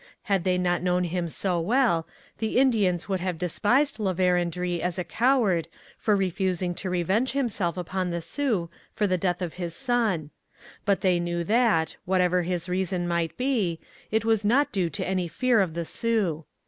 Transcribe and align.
Had 0.23 0.45
they 0.45 0.57
not 0.57 0.81
known 0.81 1.03
him 1.03 1.27
so 1.29 1.59
well, 1.59 2.07
the 2.39 2.57
Indians 2.57 3.07
would 3.07 3.19
have 3.19 3.37
despised 3.37 3.99
La 3.99 4.15
Vérendrye 4.15 4.79
as 4.79 4.97
a 4.97 5.03
coward 5.03 5.67
for 5.95 6.15
refusing 6.15 6.73
to 6.73 6.89
revenge 6.89 7.33
himself 7.33 7.77
upon 7.77 8.09
the 8.09 8.19
Sioux 8.19 8.67
for 8.91 9.05
the 9.05 9.19
death 9.19 9.43
of 9.43 9.53
his 9.61 9.75
son; 9.75 10.31
but 10.85 11.01
they 11.01 11.19
knew 11.19 11.43
that, 11.43 11.97
whatever 12.05 12.41
his 12.41 12.67
reason 12.67 13.07
might 13.07 13.37
be, 13.37 13.79
it 14.09 14.25
was 14.25 14.43
not 14.43 14.71
due 14.71 14.89
to 14.89 15.07
any 15.07 15.27
fear 15.27 15.61
of 15.61 15.75
the 15.75 15.85
Sioux. 15.85 16.45